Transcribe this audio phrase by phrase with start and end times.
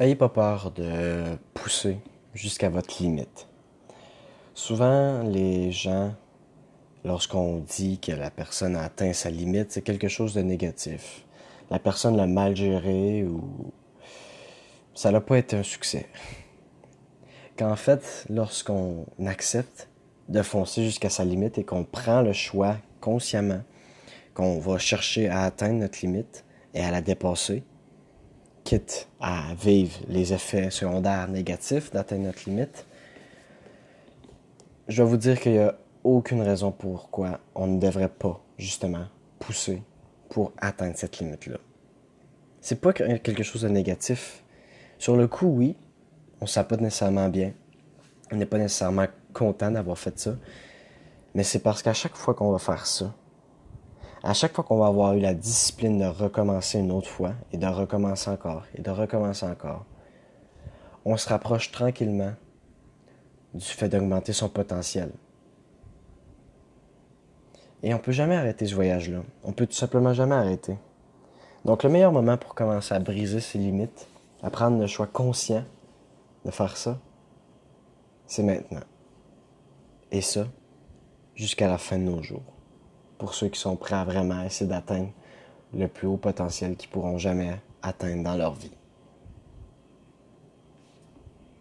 [0.00, 1.24] N'ayez pas peur de
[1.54, 1.98] pousser
[2.32, 3.48] jusqu'à votre limite.
[4.54, 6.14] Souvent, les gens,
[7.04, 11.24] lorsqu'on dit que la personne a atteint sa limite, c'est quelque chose de négatif.
[11.68, 13.72] La personne l'a mal géré ou
[14.94, 16.06] ça n'a pas été un succès.
[17.56, 19.88] Qu'en fait, lorsqu'on accepte
[20.28, 23.64] de foncer jusqu'à sa limite et qu'on prend le choix consciemment,
[24.32, 27.64] qu'on va chercher à atteindre notre limite et à la dépasser,
[28.68, 32.84] quitte à vivre les effets secondaires négatifs d'atteindre notre limite,
[34.88, 35.74] je vais vous dire qu'il n'y a
[36.04, 39.06] aucune raison pourquoi on ne devrait pas, justement,
[39.38, 39.82] pousser
[40.28, 41.56] pour atteindre cette limite-là.
[42.60, 44.44] C'est pas quelque chose de négatif.
[44.98, 45.74] Sur le coup, oui,
[46.42, 47.54] on ne sent pas nécessairement bien.
[48.30, 50.36] On n'est pas nécessairement content d'avoir fait ça.
[51.34, 53.14] Mais c'est parce qu'à chaque fois qu'on va faire ça,
[54.22, 57.56] à chaque fois qu'on va avoir eu la discipline de recommencer une autre fois, et
[57.56, 59.84] de recommencer encore, et de recommencer encore,
[61.04, 62.32] on se rapproche tranquillement
[63.54, 65.10] du fait d'augmenter son potentiel.
[67.82, 69.22] Et on peut jamais arrêter ce voyage-là.
[69.44, 70.76] On peut tout simplement jamais arrêter.
[71.64, 74.08] Donc le meilleur moment pour commencer à briser ses limites,
[74.42, 75.64] à prendre le choix conscient
[76.44, 76.98] de faire ça,
[78.26, 78.82] c'est maintenant.
[80.10, 80.46] Et ça,
[81.34, 82.57] jusqu'à la fin de nos jours
[83.18, 85.10] pour ceux qui sont prêts à vraiment essayer d'atteindre
[85.74, 88.72] le plus haut potentiel qu'ils pourront jamais atteindre dans leur vie.